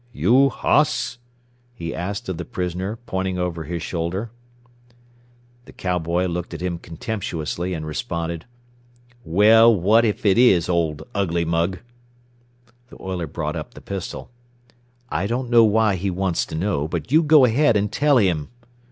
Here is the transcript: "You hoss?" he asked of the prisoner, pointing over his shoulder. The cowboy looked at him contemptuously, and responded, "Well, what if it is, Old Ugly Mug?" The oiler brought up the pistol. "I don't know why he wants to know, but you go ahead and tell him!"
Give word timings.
"You 0.13 0.49
hoss?" 0.49 1.19
he 1.75 1.93
asked 1.93 2.27
of 2.27 2.37
the 2.37 2.43
prisoner, 2.43 2.95
pointing 3.05 3.37
over 3.37 3.65
his 3.65 3.83
shoulder. 3.83 4.31
The 5.65 5.73
cowboy 5.73 6.25
looked 6.25 6.55
at 6.55 6.61
him 6.63 6.79
contemptuously, 6.79 7.75
and 7.75 7.85
responded, 7.85 8.45
"Well, 9.23 9.71
what 9.79 10.03
if 10.03 10.25
it 10.25 10.39
is, 10.39 10.67
Old 10.67 11.03
Ugly 11.13 11.45
Mug?" 11.45 11.77
The 12.89 12.97
oiler 12.99 13.27
brought 13.27 13.55
up 13.55 13.75
the 13.75 13.79
pistol. 13.81 14.31
"I 15.09 15.27
don't 15.27 15.51
know 15.51 15.63
why 15.63 15.97
he 15.97 16.09
wants 16.09 16.47
to 16.47 16.55
know, 16.55 16.87
but 16.87 17.11
you 17.11 17.21
go 17.21 17.45
ahead 17.45 17.77
and 17.77 17.91
tell 17.91 18.17
him!" 18.17 18.49